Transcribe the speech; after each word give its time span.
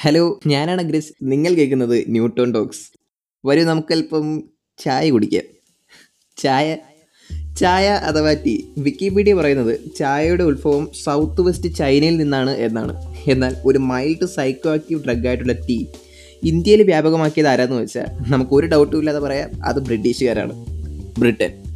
Hello 0.00 0.40
ഞാനാണ് 0.46 0.82
ഗ്രിസ് 0.82 1.12
നിങ്ങൾ 1.22 1.54
കേൾക്കുന്നത് 1.54 2.04
ന്യൂട്ടോൺ 2.08 2.54
ടോക്സ്. 2.54 2.98
വരൂ 3.46 3.62
നമുക്കല്പം 3.62 4.50
ചായ 4.78 5.10
കുടിക്കാം. 5.10 5.42
ചായ 6.36 6.76
ചായ 7.60 7.88
അഥവാ 7.88 8.32
ടീ. 8.32 8.58
വിക്കിപീഡിയ 8.78 9.34
പറയുന്നത് 9.34 9.80
ചായയുടെ 9.98 10.42
ഉത്ഭവം 10.42 10.90
സൗത്ത് 11.04 11.40
വെസ്റ്റ് 11.40 11.74
ചൈനയിൽ 11.74 12.16
നിന്നാണ് 12.16 12.50
എന്നാണ്. 12.50 13.14
എന്നാൽ 13.28 13.56
ഒരു 13.64 13.78
മൈൽഡ് 13.78 14.26
സൈക്കോ 14.26 14.72
ആക്റ്റീവ് 14.72 15.04
ഡ്രഗ് 15.04 15.26
ആയിട്ടുള്ള 15.26 15.52
ടീ 15.52 15.84
ഇന്ത്യയിൽ 16.44 16.82
വ്യാപകമാക്കിയത് 16.82 17.46
ആരാന്ന് 17.46 17.76
വെച്ചാൽ 17.76 18.06
നമുക്ക് 18.32 18.52
ഒരു 18.52 18.66
ഡൗട്ടും 18.66 18.98
ഇല്ലാതെ 18.98 19.18
പറയാം 19.18 19.64
അത് 19.64 19.80
ബ്രിട്ടീഷുകാരാണ്. 19.80 20.66
ബ്രിട്ടൻ. 21.18 21.67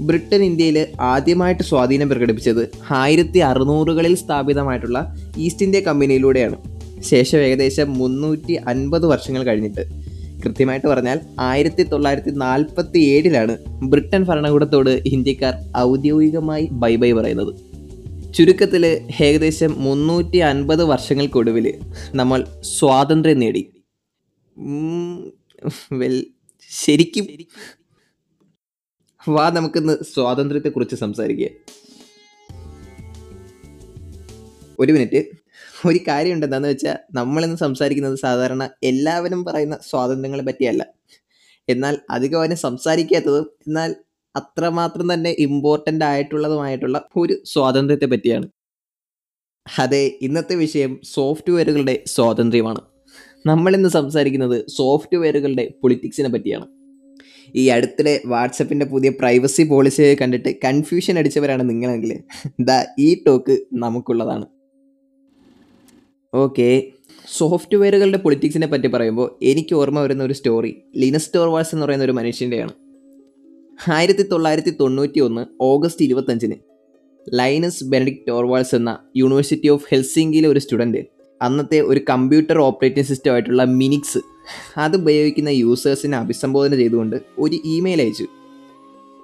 ബ്രിട്ടൻ 0.00 0.42
ഇന്ത്യയിൽ 0.44 0.86
ആദ്യമായിട്ട് 1.00 1.62
സ്വാധീനം 1.62 2.08
പ്രകടിപ്പിച്ചത് 2.08 2.68
ആയിരത്തി 2.90 3.38
അറുന്നൂറുകളിൽ 3.38 4.14
സ്ഥാപിതമായിട്ടുള്ള 4.14 5.00
ഈസ്റ്റ് 5.38 5.66
ഇന്ത്യ 5.66 5.80
കമ്പനിയിലൂടെയാണ് 5.80 6.56
ശേഷം 7.02 7.38
ഏകദേശം 7.38 7.92
മുന്നൂറ്റി 7.92 8.54
അൻപത് 8.68 9.06
വർഷങ്ങൾ 9.06 9.42
കഴിഞ്ഞിട്ട് 9.42 9.84
കൃത്യമായിട്ട് 10.44 10.88
പറഞ്ഞാൽ 10.88 11.20
ആയിരത്തി 11.40 11.82
തൊള്ളായിരത്തി 11.82 12.30
നാൽപ്പത്തി 12.36 12.98
ഏഴിലാണ് 12.98 13.54
ബ്രിട്ടൻ 13.82 14.22
ഭരണകൂടത്തോട് 14.24 14.90
ഇന്ത്യക്കാർ 15.06 15.54
ഔദ്യോഗികമായി 15.78 16.68
ബൈ 16.72 16.96
ബൈ 16.96 17.12
പറയുന്നത് 17.12 17.52
ചുരുക്കത്തിൽ 18.34 18.84
ഏകദേശം 19.20 19.72
മുന്നൂറ്റി 19.78 20.38
അൻപത് 20.38 20.84
വർഷങ്ങൾക്കൊടുവിൽ 20.84 21.74
നമ്മൾ 22.14 22.44
സ്വാതന്ത്ര്യം 22.62 23.40
നേടി 23.40 23.62
വെൽ 25.92 26.26
ശരിക്കും 26.70 27.26
വാ 29.28 29.50
നമുക്കിന്ന് 29.50 30.04
സ്വാതന്ത്ര്യത്തെക്കുറിച്ച് 30.14 30.96
സംസാരിക്കുക 30.96 31.48
ഒരു 34.78 34.92
മിനിറ്റ്. 34.92 35.24
ഒരു 35.86 36.00
കാര്യമുണ്ട് 36.08 36.46
എന്താണെന്ന് 36.46 36.68
വെച്ചാൽ 36.68 36.96
നമ്മളിന്ന് 37.14 37.56
സംസാരിക്കുന്നത് 37.56 38.14
സാധാരണ 38.14 38.68
എല്ലാവരും 38.82 39.44
പറയുന്ന 39.44 39.78
സ്വാതന്ത്ര്യങ്ങളെ 39.90 40.42
പറ്റിയല്ല. 40.42 40.86
എന്നാൽ 41.68 41.98
അധികം 42.10 42.38
അവനെ 42.38 42.54
സംസാരിക്കാത്തതും 42.54 43.50
എന്നാൽ 43.66 43.94
അത്രമാത്രം 44.36 45.14
തന്നെ 45.14 45.36
ഇമ്പോർട്ടന്റ് 45.38 46.04
ആയിട്ടുള്ളതുമായിട്ടുള്ള 46.04 47.08
ഒരു 47.16 47.42
സ്വാതന്ത്ര്യത്തെ 47.46 48.06
പറ്റിയാണ്. 48.06 48.48
അതെ 49.78 50.18
ഇന്നത്തെ 50.22 50.54
വിഷയം 50.54 51.00
സോഫ്റ്റ്വെയറുകളുടെ 51.04 52.02
സ്വാതന്ത്ര്യമാണ്. 52.06 52.80
നമ്മളിന്ന് 53.46 53.88
സംസാരിക്കുന്നത് 53.88 54.66
സോഫ്റ്റ്വെയറുകളുടെ 54.68 55.72
പൊളിറ്റിക്സിനെ 55.82 56.28
പറ്റിയാണ്. 56.28 56.83
ഈ 57.54 57.64
അടുത്തിടെ 57.68 58.14
വാട്സപ്പിന്റെ 58.32 58.86
പുതിയ 58.92 59.10
പ്രൈവസി 59.20 59.62
പോളിസി 59.62 60.14
കണ്ടിട്ട് 60.22 60.50
കൺഫ്യൂഷൻ 60.64 61.18
അടിച്ചവരാണ് 61.18 61.64
നിങ്ങളെങ്കിൽ 61.70 62.12
ദാ 62.68 62.78
ഈ 63.06 63.08
ടോക്ക് 63.26 63.56
നമുക്കുള്ളതാണ്. 63.84 64.46
ഓക്കെ. 66.32 66.68
സോഫ്റ്റ്വെയറുകളുടെ 67.38 68.18
പൊളിറ്റിക്സിനെ 68.18 68.66
പറ്റി 68.70 68.88
പറയുമ്പോൾ 68.88 69.28
എനിക്ക് 69.50 69.74
ഓർമ്മ 69.74 69.98
വരുന്ന 70.00 70.22
ഒരു 70.24 70.32
സ്റ്റോറി. 70.32 70.72
ലിനസ് 70.96 71.30
ടോർവാൾസ് 71.34 71.72
എന്ന് 71.74 71.84
പറയുന്ന 71.86 72.04
ഒരു 72.04 72.12
മനുഷ്യന്റെയാണ് 72.12 72.74
ആയിരത്തി 73.92 74.24
തൊള്ളായിരത്തി 74.32 74.72
തൊണ്ണൂറ്റി 74.80 75.20
ഒന്ന് 75.20 75.42
ഓഗസ്റ്റ് 75.60 76.04
ഇരുപത്തഞ്ചിന് 76.04 76.56
ലൈനസ് 77.26 77.84
ബെനഡിക് 77.84 78.22
ടോർവാൾസ് 78.28 78.74
എന്ന 78.74 78.90
യൂണിവേഴ്സിറ്റി 79.16 79.68
ഓഫ് 79.68 79.86
ഹെൽസിംഗിലെ 79.90 80.48
ഒരു 80.48 80.58
സ്റ്റുഡന്റ് 80.58 81.00
അന്നത്തെ 81.40 81.80
ഒരു 81.80 82.00
കമ്പ്യൂട്ടർ 82.10 82.58
ഓപ്പറേറ്റിംഗ് 82.58 83.08
സിസ്റ്റം 83.08 83.32
ആയിട്ടുള്ള 83.32 83.64
മിനിക്സ് 83.64 84.20
അത് 84.76 84.96
ഉപയോഗിക്കുന്ന 84.96 85.48
യൂസേഴ്സിനെ 85.48 86.16
അഭിസംബോധന 86.18 86.74
ചെയ്തുകൊണ്ട് 86.76 87.16
ഒരു 87.38 87.58
ഇമെയിൽ 87.64 88.02
അയച്ചു. 88.02 88.26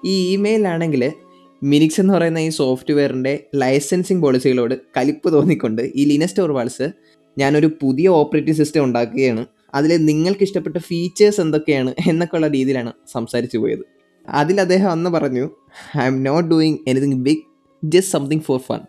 ഈ 0.04 0.32
ഇമെയിലാണെങ്കിൽ 0.32 1.12
മിനിക്സ് 1.62 2.00
എന്ന് 2.00 2.14
പറയുന്ന 2.14 2.38
ഈ 2.38 2.48
സോഫ്റ്റ്വെയറിന്റെ 2.48 3.44
ലൈസൻസിങ് 3.54 4.22
പോളിസികളോട് 4.22 4.74
കലിപ്പ് 4.96 5.32
തോന്നിക്കൊണ്ട് 5.32 5.92
ഈ 5.94 6.04
ലിനസ് 6.04 6.36
ടോർവാൾസ് 6.38 6.90
ഞാനൊരു 7.38 7.70
പുതിയ 7.82 8.08
ഓപ്പറേറ്റിംഗ് 8.08 8.58
സിസ്റ്റം 8.58 8.84
ഉണ്ടാക്കുകയാണ്. 8.84 9.46
അതിൽ 9.74 10.04
നിങ്ങൾക്ക് 10.04 10.42
ഇഷ്ടപ്പെട്ട 10.42 10.76
ഫീച്ചേഴ്സ് 10.76 11.40
എന്തൊക്കെയാണ് 11.40 11.94
എന്നൊക്കെ 12.08 12.36
ഉള്ള 12.36 12.48
രീതിയിലാണ് 12.48 12.92
സംസാരിച്ചു 13.12 13.58
പോയത്. 13.58 13.84
അതിൽ 14.28 14.60
അദ്ദേഹം 14.60 14.90
അന്ന് 14.90 15.10
പറഞ്ഞു 15.10 15.50
I 15.98 16.06
am 16.06 16.22
not 16.22 16.50
doing 16.50 16.78
anything 16.88 17.24
big 17.24 17.42
just 17.84 18.12
something 18.12 18.40
for 18.40 18.60
fun. 18.60 18.80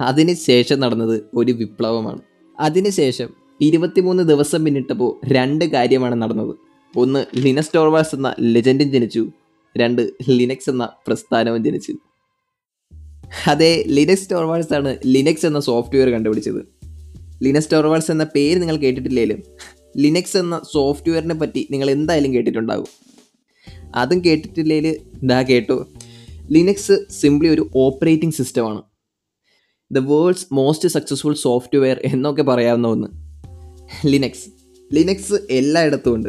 അതിന് 0.00 0.34
ശേഷം 0.34 0.80
നടന്നത് 0.80 1.22
ഒരു 1.34 1.52
വിപ്ലവമാണ്. 1.52 2.20
അതിനുശേഷം 2.60 3.39
ഇരുപത്തിമൂന്ന് 3.60 4.22
ദിവസം 4.22 4.64
പിന്നിട്ടപ്പോൾ 4.64 5.20
രണ്ട് 5.32 5.64
കാര്യമാണ് 5.64 6.22
നടന്നത്. 6.22 6.54
ഒന്ന് 6.96 7.24
ലിനസ് 7.36 7.70
ടോർവാൾസ് 7.74 8.14
എന്ന 8.14 8.34
ലെജൻഡും 8.40 8.92
ജനിച്ചു. 8.92 9.30
രണ്ട് 9.78 10.10
ലിനക്സ് 10.28 10.70
എന്ന 10.70 10.88
പ്രസ്ഥാനവും 11.06 11.64
ജനിച്ചു. 11.64 11.94
അതെ 13.46 13.84
ലിനക്സ് 13.86 14.30
ടോർവാൾസ് 14.30 14.74
ആണ് 14.74 14.96
ലിനക്സ് 15.06 15.46
എന്ന 15.46 15.60
സോഫ്റ്റ്വെയർ 15.60 16.10
കണ്ടുപിടിച്ചത്. 16.10 16.66
ലിനസ് 17.42 17.72
ടോർവാൾസ് 17.72 18.10
എന്ന 18.10 18.24
പേര് 18.24 18.60
നിങ്ങൾ 18.60 18.76
കേട്ടിട്ടില്ലേലും 18.76 19.42
ലിനക്സ് 19.96 20.36
എന്ന 20.36 20.60
സോഫ്റ്റ്വെയറിനെ 20.72 21.34
പറ്റി 21.34 21.68
നിങ്ങൾ 21.70 21.90
എന്തായാലും 21.90 22.34
കേട്ടിട്ടുണ്ടാകും. 22.34 22.86
അതും 23.94 24.24
കേട്ടിട്ടില്ലേൽ 24.24 24.86
ഇതാ 25.22 25.42
കേട്ടോ. 25.42 25.86
ലിനക്സ് 26.50 27.06
സിംപ്ലി 27.10 27.48
ഒരു 27.48 27.70
ഓപ്പറേറ്റിംഗ് 27.76 28.34
സിസ്റ്റമാണ് 28.34 28.82
the 29.92 29.98
world's 29.98 30.46
most 30.52 30.88
successful 30.88 31.34
software 31.34 32.00
എന്നൊക്കെ 32.04 32.42
പറയാവുന്ന 32.42 32.88
ഒന്ന്. 32.88 33.29
ലിനക്സ് 34.06 34.50
ലിനക്സ് 34.94 35.34
എല്ലായിടത്തും 35.50 36.14
ഉണ്ട്. 36.14 36.28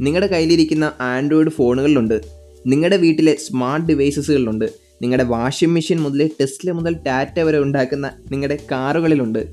നിങ്ങളുടെ 0.00 0.26
കയ്യിലിരിക്കുന്ന 0.26 0.92
ആൻഡ്രോയിഡ് 1.00 1.48
ഫോണുകളിലുണ്ട്. 1.48 2.20
നിങ്ങളുടെ 2.66 2.96
വീട്ടിലെ 2.96 3.36
സ്മാർട്ട് 3.36 3.86
ഡിവൈസസുകളിലുണ്ട് 3.86 4.72
നിങ്ങളുടെ 5.02 5.24
വാഷിംഗ് 5.24 5.74
മെഷീൻ 5.74 6.00
മുതൽ 6.00 6.30
ടെസ്ല 6.40 6.70
മുതൽ 6.70 6.94
ടാറ്റ 6.94 7.40
വരെ 7.40 7.58
ഉണ്ടാക്കുന്ന 7.58 8.12
നിങ്ങളുടെ 8.32 8.58
കാറുകളിലുണ്ട്. 8.70 9.46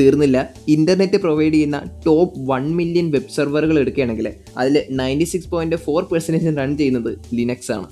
തീർന്നില്ല. 0.00 0.54
ഇന്റർനെറ്റ് 0.68 1.16
പ്രൊവൈഡ് 1.16 1.52
ചെയ്യുന്ന 1.52 1.82
ടോപ്പ് 2.06 2.50
വൺ 2.50 2.76
മില്യൺ 2.76 3.10
വെബ് 3.10 3.34
സെർവറുകൾ 3.36 3.78
എടുക്കുകയാണെങ്കിൽ 3.78 4.34
അതിൽ 4.56 4.82
ninety 4.90 5.24
six 5.24 5.48
point 5.48 5.76
four 5.76 6.02
percentage 6.02 6.58
run 6.58 6.76
ചെയ്യുന്നത് 6.76 7.18
ലിനക്സ് 7.34 7.72
ആണ്. 7.72 7.86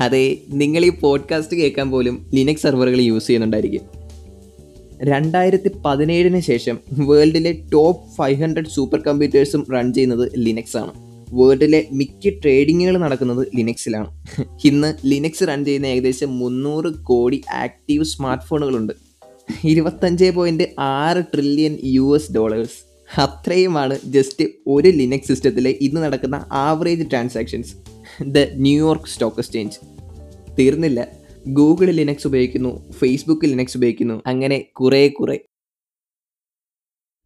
അതെ 0.00 0.38
നിങ്ങൾ 0.48 0.84
ഈ 0.84 0.88
പോഡ്കാസ്റ്റ് 0.88 1.56
കേൾക്കാൻ 1.56 1.90
പോലും 1.90 2.26
ലിനക്സ് 2.34 2.62
സെർവറുകൾ 2.62 3.00
യൂസ് 3.00 3.26
ചെയ്യുന്നുണ്ടായിരിക്കും. 3.26 4.01
രണ്ടായിരത്തി 5.10 5.70
പതിനേഴിന് 5.84 6.40
ശേഷം 6.40 6.76
വേൾഡിലെ 7.08 7.52
ടോപ്പ് 7.72 8.02
ഫൈവ് 8.16 8.36
ഹൺഡ്രഡ് 8.42 8.66
സൂപ്പർ 8.66 9.00
കമ്പ്യൂട്ടേഴ്സും 9.00 9.62
റൺ 9.74 9.92
ചെയ്യുന്നത് 9.92 10.24
ലിനക്സ് 10.36 10.76
ആണ്. 10.76 10.92
വേൾഡിലെ 11.32 11.88
മിക്ക 11.92 12.28
ട്രേഡിങ്ങുകൾ 12.42 12.96
നടക്കുന്നത് 12.96 13.46
ലിനക്സിലാണ് 13.54 14.08
ഇന്ന് 14.64 14.94
ലിനക്സ് 15.04 15.48
റൺ 15.48 15.64
ചെയ്യുന്ന 15.64 15.86
ഏകദേശം 15.86 16.38
മുന്നൂറ് 16.38 16.90
കോടി 17.02 17.40
ആക്റ്റീവ് 17.64 18.04
സ്മാർട്ട് 18.04 18.44
ഫോണുകളുണ്ട് 18.44 18.94
ഇരുപത്തഞ്ച് 19.64 20.30
പോയിന്റ് 20.30 20.66
ആറ് 20.78 21.22
ട്രില്യൺ 21.32 21.78
യു 21.94 22.16
എസ് 22.16 22.32
ഡോളേഴ്സ് 22.32 22.78
അത്രയുമാണ് 23.08 23.98
ജസ്റ്റ് 24.06 24.44
ഒരു 24.66 24.88
ലിനക്സ് 24.88 25.28
സിസ്റ്റത്തിലെ 25.28 25.72
ഇന്ന് 25.80 26.00
നടക്കുന്ന 26.04 26.36
average 26.66 27.10
transactions 27.10 27.72
the 28.36 28.38
New York 28.66 29.08
stock 29.08 29.40
exchange 29.40 29.78
തീർന്നില്ല. 30.58 31.00
ഗൂഗിൾ 31.46 31.90
ലിനക്സ് 31.90 32.26
ഉപയോഗിക്കുന്നു 32.26 32.90
ഫേസ്ബുക്ക് 32.90 33.44
ലിനക്സ് 33.44 33.76
ഉപയോഗിക്കുന്നു 33.76 34.22
അങ്ങനെ 34.26 34.58
കുറേ 34.58 35.08
കുറേ. 35.08 35.38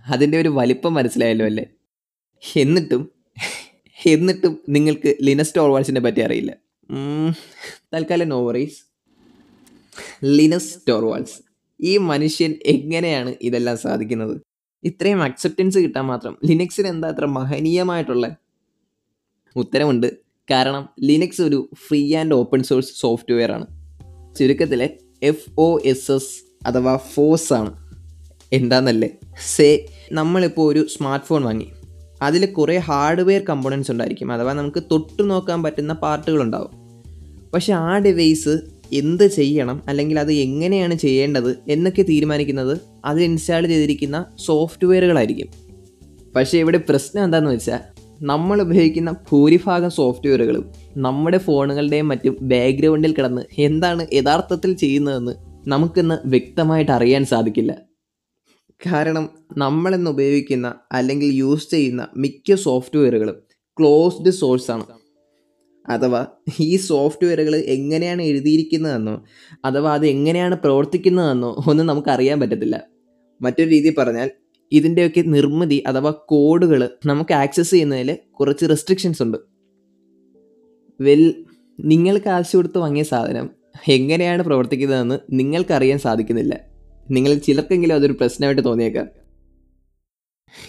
അതിന്റെ 0.07 0.41
ഒരു 0.41 0.49
വലിപ്പം 0.49 0.95
മനസ്സിലായല്ലോ 0.95 1.47
അല്ലേ? 1.47 1.65
എന്നിട്ടും 2.57 3.11
എന്നിട്ടും 4.07 4.61
നിങ്ങൾക്ക് 4.69 5.17
ലിനസ് 5.23 5.55
ടോർവാൾസിനെ 5.57 6.01
പറ്റി 6.01 6.21
അറിയില്ല. 6.21 6.57
തൽക്കാലം 7.95 8.29
നോവറീസ് 8.29 8.83
ലിനസ് 10.25 10.79
ടോർവാൾസ് 10.89 11.43
ഈ 11.81 11.97
മനുഷ്യൻ 11.97 12.55
എങ്ങനെയാണ് 12.67 13.35
ഇതെല്ലാം 13.43 13.77
സാധിക്കുന്നത്? 13.77 14.41
ഇത്രയും 14.85 15.23
അക്സെപ്റ്റൻസ് 15.23 15.79
കിട്ടാൻ 15.79 16.05
മാത്രം 16.05 16.39
ലിനക്സിന് 16.45 16.87
എന്താ 16.87 17.09
അത്ര 17.09 17.25
മഹനീയമായിട്ടുള്ള? 17.25 18.37
ഉത്തരമുണ്ട്. 19.57 20.17
കാരണം 20.51 20.89
ലിനക്സ് 21.03 21.43
ഒരു 21.43 21.71
free 21.89 22.15
and 22.15 22.35
open 22.35 22.63
source 22.63 23.01
software 23.01 23.53
ആണ്. 23.53 23.76
ചുരുക്കത്തിൽ 24.39 24.91
എഫ് 25.23 25.51
ഒ 25.59 25.79
എസ് 25.85 26.13
എസ് 26.13 26.67
അഥവാ 26.67 26.97
ഫോസ് 26.97 27.53
ആണ്. 27.53 27.73
എന്താണെന്നല്ലേ 28.53 29.11
സേ 29.57 29.87
നമ്മളിപ്പോൾ 30.13 30.73
ഒരു 30.73 30.87
സ്മാർട്ട് 30.97 31.27
ഫോൺ 31.27 31.43
വാങ്ങി. 31.43 31.67
അതിൽ 32.23 32.47
കുറേ 32.47 32.77
ഹാർഡ്വെയർ 32.77 33.43
കമ്പോണൻസ് 33.49 33.91
ഉണ്ടായിരിക്കും. 33.91 34.33
അഥവാ 34.33 34.53
നമുക്ക് 34.53 34.83
തൊട്ട് 34.91 35.31
നോക്കാൻ 35.31 35.63
പറ്റുന്ന 35.63 35.93
പാർട്ടുകളുണ്ടാവും 35.93 36.71
പക്ഷെ 37.55 37.73
ആ 37.73 37.99
ഡിവൈസ് 37.99 38.61
എന്ത് 38.93 39.27
ചെയ്യണം? 39.27 39.83
അല്ലെങ്കിൽ 39.89 40.21
അത് 40.21 40.33
എങ്ങനെയാണ് 40.33 40.95
ചെയ്യേണ്ടത്? 40.95 41.57
എന്നൊക്കെ 41.69 42.03
തീരുമാനിക്കുന്നത് 42.03 42.79
അതിൽ 43.05 43.23
ഇൻസ്റ്റാൾ 43.23 43.67
ചെയ്തിരിക്കുന്ന 43.67 44.25
സോഫ്റ്റ്വെയറുകളായിരിക്കും 44.39 45.47
പക്ഷേ 46.37 46.59
ഇവിടെ 46.59 46.79
പ്രശ്നം 46.79 47.25
എന്താണെന്ന് 47.25 47.55
വെച്ചാൽ 47.55 47.96
നമ്മൾ 48.23 48.63
ഉപയോഗിക്കുന്ന 48.63 49.17
ഭൂരിഭാഗം 49.31 49.91
സോഫ്റ്റ്വെയറുകളും 49.91 50.73
നമ്മുടെ 50.97 51.39
ഫോണുകളുടെയും 51.39 52.09
മറ്റും 52.09 52.37
ബാക്ക്ഗ്രൗണ്ടിൽ 52.43 53.13
കിടന്ന് 53.13 53.43
എന്താണ് 53.59 54.07
യഥാർത്ഥത്തിൽ 54.13 54.73
ചെയ്യുന്നതെന്ന് 54.73 55.33
നമുക്കിന്ന് 55.69 56.29
വ്യക്തമായിട്ട് 56.29 56.93
അറിയാൻ 56.93 57.25
സാധിക്കില്ല. 57.25 57.77
കാരണം 58.87 59.29
നമ്മളിന്ന് 59.59 60.11
ഉപയോഗിക്കുന്ന 60.11 60.75
അല്ലെങ്കിൽ 60.93 61.27
യൂസ് 61.35 61.71
ചെയ്യുന്ന 61.71 62.09
മിക്ക 62.17 62.55
സോഫ്റ്റ്വെയറുകളും 62.55 63.35
ക്ലോസ്ഡ് 63.81 64.31
സോഴ്സാണ് 64.31 64.85
അഥവാ 65.89 66.27
ഈ 66.61 66.77
സോഫ്റ്റ്വെയറുകൾ 66.77 67.57
എങ്ങനെയാണ് 67.57 68.23
എഴുതിയിരിക്കുന്നതെന്നോ 68.23 69.25
അഥവാ 69.65 69.95
അത് 69.95 70.07
എങ്ങനെയാണ് 70.07 70.55
പ്രവർത്തിക്കുന്നതെന്നോ 70.55 71.65
ഒന്നും 71.69 71.87
നമുക്ക് 71.87 72.09
അറിയാൻ 72.09 72.41
പറ്റത്തില്ല. 72.41 72.83
മറ്റൊരു 73.43 73.69
രീതിയിൽ 73.69 73.95
പറഞ്ഞാൽ 73.99 74.31
ഇതിന്റെയൊക്കെ 74.73 75.21
നിർമ്മിതി 75.21 75.83
അഥവാ 75.87 76.11
കോഡുകൾ 76.11 76.91
നമുക്ക് 77.07 77.35
ആക്സസ് 77.35 77.71
ചെയ്യുന്നതിൽ 77.71 78.19
കുറച്ച് 78.41 78.67
റെസ്ട്രിക്ഷൻസ് 78.71 79.23
ഉണ്ട്. 79.23 79.39
വെൽ 81.01 81.45
നിങ്ങൾക്ക് 81.81 82.29
ആവശ്യം 82.29 82.59
കൊടുത്ത് 82.59 82.79
വാങ്ങിയ 82.79 83.03
സാധനം 83.03 83.51
എങ്ങനെയാണ് 83.89 84.43
പ്രവർത്തിക്കുന്നതെന്ന് 84.43 85.19
നിങ്ങൾക്കറിയാൻ 85.33 85.99
സാധിക്കുന്നില്ല. 85.99 86.61
നിങ്ങൾ 87.11 87.35
ചിലർക്കെങ്കിലും 87.35 87.95
അതൊരു 87.95 88.13
പ്രശ്നമായിട്ട് 88.13 88.65
തോന്നിയേക്കാം. 88.65 89.09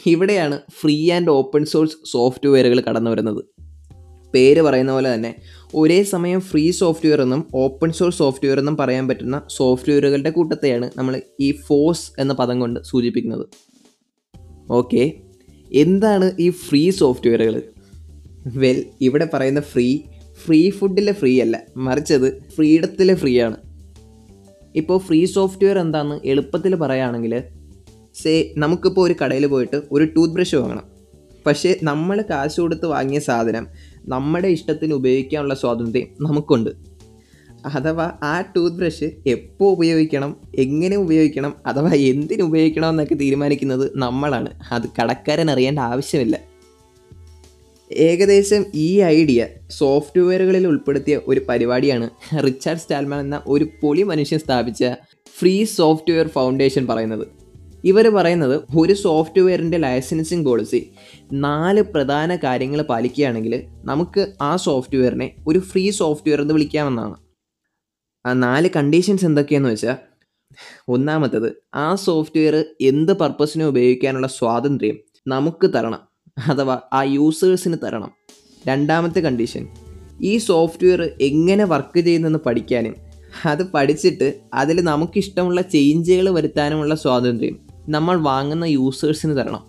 ഇവിടെയാണ് 0.05 0.59
ഫ്രീ 0.81 1.11
ആൻഡ് 1.11 1.29
ഓപ്പൺ 1.29 1.65
സോഴ്സ് 1.65 1.95
സോഫ്റ്റ്വെയറുകൾ 2.11 2.81
കടന്നു 2.81 3.11
വരുന്നത്. 3.11 3.45
പേര് 4.33 4.61
പറയുന്ന 4.61 4.91
പോലെ 4.91 5.13
തന്നെ 5.13 5.35
ഒരേ 5.75 6.03
സമയം 6.03 6.41
ഫ്രീ 6.41 6.71
സോഫ്റ്റ്വെയർ 6.71 7.21
എന്നും 7.21 7.47
ഓപ്പൺ 7.55 7.91
സോഴ്സ് 7.91 8.17
സോഫ്റ്റ്വെയർ 8.17 8.59
എന്നും 8.59 8.77
പറയാൻ 8.77 9.07
പറ്റുന്ന 9.07 9.41
സോഫ്റ്റ്വെയറുകളുടെ 9.47 10.29
കൂട്ടത്തെയാണ് 10.29 10.91
നമ്മൾ 10.97 11.21
ഈ 11.39 11.51
ഫോഴ്സ് 11.51 12.11
എന്ന 12.19 12.33
പദം 12.33 12.59
കൊണ്ട് 12.59 12.79
സൂചിപ്പിക്കുന്നത്. 12.83 13.47
ഓക്കെ 14.69 15.13
എന്താണ് 15.73 16.31
ഈ 16.39 16.49
ഫ്രീ 16.49 16.89
സോഫ്റ്റ്വെയറുകൾ 16.89 17.61
വെൽ 18.47 18.85
ഇവിടെ 19.01 19.27
പറയുന്ന 19.33 19.61
ഫ്രീ 19.61 19.99
ഫ്രീ 20.45 20.69
ഫുഡിലെ 20.69 21.11
ഫ്രീ 21.11 21.41
അല്ല. 21.41 21.63
മറിച്ചത് 21.77 22.41
ഫ്രീഡത്തിലെ 22.55 23.15
ഫ്രീ 23.15 23.39
ആണ്. 23.39 23.55
ഇപ്പോൾ 24.75 24.97
ഫ്രീ 24.97 25.25
സോഫ്റ്റ്വെയർ 25.25 25.79
എന്താണെന്ന് 25.79 26.27
എളുപ്പത്തിൽ 26.27 26.75
പറയുകയാണെങ്കിൽ 26.75 27.43
സേ 28.15 28.53
നമുക്കിപ്പോൾ 28.57 29.07
ഒരു 29.07 29.15
കടയിൽ 29.23 29.45
പോയിട്ട് 29.45 29.81
ഒരു 29.91 30.03
ടൂത്ത് 30.03 30.33
ബ്രഷ് 30.33 30.55
വാങ്ങണം. 30.55 30.83
പക്ഷേ 31.45 31.75
നമ്മൾ 31.83 32.23
കാശ് 32.29 32.61
കൊടുത്ത് 32.61 32.85
വാങ്ങിയ 32.85 33.19
സാധനം 33.19 33.67
നമ്മുടെ 34.05 34.47
ഇഷ്ടത്തിന് 34.47 34.93
ഉപയോഗിക്കാനുള്ള 34.93 35.53
സ്വാതന്ത്ര്യം 35.53 36.07
നമുക്കുണ്ട്. 36.21 36.69
അഥവാ 37.67 38.11
ആ 38.23 38.41
ടൂത്ത് 38.41 38.75
ബ്രഷ് 38.75 39.11
എപ്പോൾ 39.27 39.71
ഉപയോഗിക്കണം 39.71 40.35
എങ്ങനെ 40.55 40.97
ഉപയോഗിക്കണം 40.97 41.53
അഥവാ 41.65 41.93
എന്തിനു 41.93 42.43
ഉപയോഗിക്കണം 42.43 42.89
എന്നൊക്കെ 42.89 43.15
തീരുമാനിക്കുന്നത് 43.15 43.91
നമ്മളാണ്. 43.95 44.49
അത് 44.71 44.83
കടക്കാരൻ 45.01 45.51
അറിയേണ്ട 45.51 45.79
ആവശ്യമില്ല. 45.79 46.39
ഏകദേശം 47.91 48.65
ഈ 48.75 49.01
ഐഡിയ 49.01 49.47
സോഫ്റ്റ്വെയറുകളിൽ 49.69 50.67
ഉൾപ്പെടുത്തിയ 50.67 51.19
ഒരു 51.27 51.41
പരിപാടിയാണ് 51.49 52.09
റിച്ചാർഡ് 52.45 52.79
സ്റ്റാൽമാൻ 52.79 53.19
എന്ന 53.19 53.41
ഒരു 53.47 53.67
പൊളി 53.81 54.03
മനുഷ്യൻ 54.03 54.39
സ്ഥാപിച്ച 54.39 54.83
ഫ്രീ 55.39 55.65
സോഫ്റ്റ്വെയർ 55.65 56.27
ഫൗണ്ടേഷൻ 56.27 56.87
പറയുന്നത്. 56.87 57.27
ഇവർ 57.83 58.09
പറയുന്നത് 58.09 58.61
ഒരു 58.77 58.93
സോഫ്റ്റ്വെയറിന്റെ 58.93 59.77
ലൈസൻസിങ് 59.77 60.45
പോളിസി 60.45 60.89
നാല് 61.33 61.81
പ്രധാന 61.81 62.35
കാര്യങ്ങൾ 62.35 62.81
പാലിക്കുകയാണെങ്കിൽ 62.81 63.63
നമുക്ക് 63.83 64.27
ആ 64.41 64.55
സോഫ്റ്റ്വെയറിനെ 64.55 65.31
ഒരു 65.47 65.59
ഫ്രീ 65.59 65.91
സോഫ്റ്റ്വെയർ 65.91 66.41
എന്ന് 66.41 66.53
വിളിക്കാമെന്നാണ്. 66.53 67.15
ആ 68.25 68.33
നാല് 68.33 68.69
കണ്ടീഷൻസ് 68.75 69.25
എന്തൊക്കെയാണെന്ന് 69.25 69.73
വെച്ചാൽ 69.73 69.97
ഒന്നാമത്തത് 70.89 71.49
ആ 71.75 71.95
സോഫ്റ്റ്വെയർ 71.95 72.55
എന്ത് 72.81 73.13
പർപ്പസിനും 73.13 73.67
ഉപയോഗിക്കാനുള്ള 73.67 74.27
സ്വാതന്ത്ര്യം 74.27 74.97
നമുക്ക് 75.27 75.73
തരണം 75.73 76.01
അഥവാ 76.51 76.79
ആ 76.93 77.03
യൂസേഴ്സിന് 77.03 77.77
തരണം. 77.83 78.11
രണ്ടാമത്തെ 78.67 79.19
കണ്ടീഷൻ 79.19 79.67
ഈ 80.21 80.37
സോഫ്റ്റ്വെയർ 80.37 81.01
എങ്ങനെ 81.21 81.63
വർക്ക് 81.63 82.01
ചെയ്യുന്നെന്ന് 82.01 82.39
പഠിക്കാനും 82.39 82.95
അത് 83.45 83.63
പഠിച്ചിട്ട് 83.71 84.27
അതിൽ 84.53 84.77
നമുക്കിഷ്ടമുള്ള 84.81 85.61
ചേഞ്ചുകൾ 85.61 86.29
വരുത്താനുമുള്ള 86.29 86.95
സ്വാതന്ത്ര്യം 86.95 87.55
നമ്മൾ 87.89 88.15
വാങ്ങുന്ന 88.21 88.65
യൂസേഴ്സിന് 88.65 89.37
തരണം. 89.37 89.63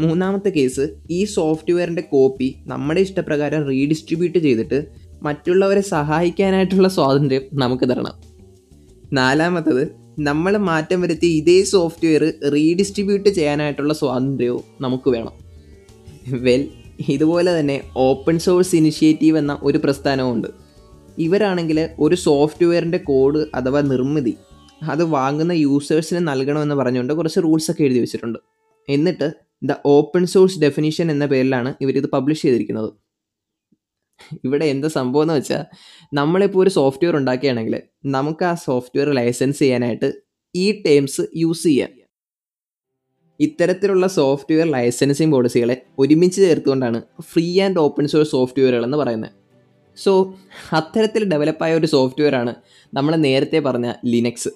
മൂന്നാമത്തെ 0.00 0.50
കേസ് 0.50 0.84
ഈ 1.10 1.24
സോഫ്റ്റ്വെയറിന്റെ 1.24 2.02
കോപ്പി 2.02 2.54
നമ്മുടെ 2.66 3.00
ഇഷ്ടപ്രകാരം 3.00 3.66
റീഡിസ്ട്രിബ്യൂട്ട് 3.68 4.38
ചെയ്തിട്ട് 4.38 4.78
മറ്റുള്ളവരെ 5.22 5.80
സഹായിക്കാനായിട്ടുള്ള 5.80 6.88
സ്വാതന്ത്ര്യം 6.88 7.42
നമുക്ക് 7.52 7.84
തരണം. 7.84 8.14
നാലാമത്തത് 9.12 9.96
നമ്മൾ 10.18 10.56
മാറ്റം 10.56 11.00
വരുത്തി 11.00 11.26
ഇതേ 11.26 11.62
സോഫ്റ്റ്വെയർ 11.62 12.32
റീഡിസ്ട്രിബ്യൂട്ട് 12.52 13.28
ചെയ്യാനായിട്ടുള്ള 13.28 13.94
സ്വാതന്ത്ര്യവും 13.94 14.64
നമുക്ക് 14.80 15.10
വേണം. 15.10 15.32
വെൽ 16.28 16.68
ഇതുപോലെ 17.08 17.60
തന്നെ 17.60 17.80
ഓപ്പൺ 17.96 18.38
സോഴ്സ് 18.38 18.76
ഇനിഷ്യേറ്റീവ് 18.76 19.38
എന്ന 19.38 19.58
ഒരു 19.62 19.78
പ്രസ്ഥാനവുമുണ്ട്. 19.78 20.48
ഇവരാണെങ്കിൽ 21.18 21.88
ഒരു 21.98 22.14
സോഫ്റ്റ്വെയറിന്റെ 22.14 22.98
കോഡ് 22.98 23.46
അഥവാ 23.54 23.80
നിർമ്മിതി 23.80 24.36
അത് 24.82 25.04
വാങ്ങുന്ന 25.04 25.52
യൂസേഴ്സിന് 25.52 26.28
നൽകണമെന്ന് 26.28 26.74
പറഞ്ഞുകൊണ്ട് 26.74 27.12
കുറച്ച് 27.12 27.40
റൂൾസൊക്കെ 27.40 27.82
എഴുതി 27.82 27.98
വെച്ചിട്ടുണ്ട്. 27.98 28.38
എന്നിട്ട് 28.88 29.32
ദ 29.64 29.72
ഓപ്പൺ 29.86 30.26
സോഴ്സ് 30.26 30.60
ഡെഫിനിഷൻ 30.60 31.10
എന്ന 31.10 31.26
പേരിലാണ് 31.26 31.74
ഇവരിത് 31.80 32.06
പബ്ലിഷ് 32.06 32.42
ചെയ്തിരിക്കുന്നത്. 32.42 33.01
ഇവിടെ 34.44 34.64
എന്താ 34.64 34.88
സംഭവം 34.88 35.22
എന്ന് 35.22 35.34
വെച്ചാൽ 35.34 35.64
നമ്മളിപ്പോൾ 36.14 36.62
ഒരു 36.62 36.70
സോഫ്റ്റ്വെയർ 36.70 37.16
ഉണ്ടാക്കുകയാണെങ്കിൽ 37.16 37.76
നമുക്ക് 38.06 38.44
ആ 38.44 38.54
സോഫ്റ്റ്വെയർ 38.54 39.08
ലൈസൻസ് 39.14 39.58
ചെയ്യാനായിട്ട് 39.58 40.12
ഈ 40.54 40.82
ടേംസ് 40.86 41.22
യൂസ് 41.36 41.62
ചെയ്യാം. 41.62 41.90
ഇത്തരത്തിലുള്ള 43.40 44.06
സോഫ്റ്റ്വെയർ 44.06 44.66
ലൈസൻസിങ് 44.66 45.32
പോളിസികളെ 45.32 45.76
ഒരുമിച്ച് 45.98 46.40
ചേർത്തുകൊണ്ടാണ് 46.42 47.02
ഫ്രീ 47.20 47.60
ആൻഡ് 47.60 47.78
ഓപ്പൺ 47.78 48.06
സോഴ്സ് 48.08 48.30
സോഫ്റ്റ്വെയറുകൾ 48.30 48.84
എന്ന് 48.84 48.98
പറയുന്നത്. 48.98 49.32
സോ 49.98 50.34
അത്തരത്തിൽ 50.72 51.24
ഡെവലപ്പായ 51.24 51.74
ഒരു 51.74 51.86
സോഫ്റ്റ്വെയർ 51.86 52.34
ആണ് 52.34 52.52
നമ്മൾ 52.94 53.16
നേരത്തെ 53.16 53.58
പറഞ്ഞ 53.58 53.92
ലിനക്സ് 54.04 54.50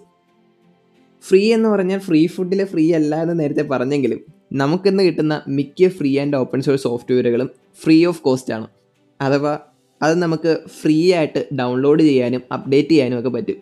ഫ്രീ 1.25 1.53
എന്ന് 1.53 1.69
പറഞ്ഞാൽ 1.69 1.99
ഫ്രീ 1.99 2.27
ഫുഡിൽ 2.27 2.65
ഫ്രീ 2.65 2.93
അല്ല 2.93 3.23
എന്ന് 3.23 3.41
നേരത്തെ 3.41 3.63
പറഞ്ഞെങ്കിലും 3.63 4.21
നമുക്കിന്ന് 4.53 5.03
കിട്ടുന്ന 5.03 5.43
മിക്ക 5.49 5.89
ഫ്രീ 5.89 6.19
ആൻഡ് 6.19 6.37
ഓപ്പൺ 6.37 6.63
സോഴ്സ് 6.63 6.83
സോഫ്റ്റ്വെയറുകളും 6.83 7.51
ഫ്രീ 7.83 8.05
ഓഫ് 8.07 8.23
കോസ്റ്റ് 8.23 8.55
ആണ്. 8.55 8.67
അഥവാ 9.21 9.59
അത് 10.03 10.23
നമുക്ക് 10.23 10.61
ഫ്രീ 10.81 11.13
ആയിട്ട് 11.13 11.49
ഡൗൺലോഡ് 11.59 12.03
ചെയ്യാനും 12.03 12.43
അപ്ഡേറ്റ് 12.53 12.89
ചെയ്യാനും 12.89 13.19
ഒക്കെ 13.19 13.29
പറ്റും. 13.29 13.59